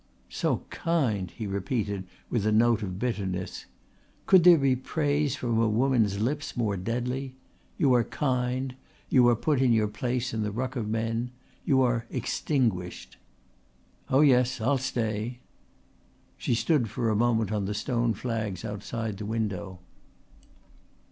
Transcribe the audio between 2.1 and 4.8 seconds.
with a note of bitterness. Could there be